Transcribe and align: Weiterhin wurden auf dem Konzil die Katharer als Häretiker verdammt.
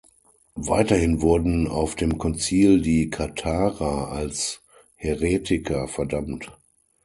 Weiterhin 0.55 1.21
wurden 1.21 1.67
auf 1.67 1.95
dem 1.95 2.17
Konzil 2.17 2.81
die 2.81 3.11
Katharer 3.11 4.09
als 4.11 4.63
Häretiker 4.95 5.87
verdammt. 5.87 6.51